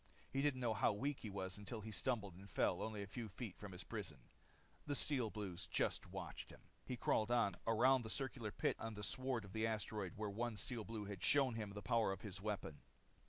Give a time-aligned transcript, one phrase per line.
[0.33, 3.29] He didn't know how weak he was until he stumbled and fell only a few
[3.29, 4.17] feet from his prison.
[4.87, 6.61] The Steel Blues just watched him.
[6.83, 10.57] He crawled on, around the circular pit in the sward of the asteroid where one
[10.57, 12.79] Steel Blue had shown him the power of his weapon.